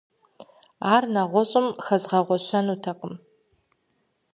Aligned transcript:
Ар 0.93 1.03
нэгъуэщӀым 1.13 1.67
хэзгъэгъуэщэнутэкъым. 1.85 3.13